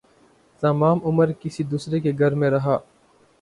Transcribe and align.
تمام 0.63 0.99
عمر 1.03 1.31
کسی 1.41 1.63
دوسرے 1.63 1.99
کے 1.99 2.11
گھر 2.19 2.35
میں 2.35 2.49
رہا 2.49 2.77